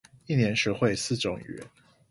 [0.25, 1.63] 一年學會四種語言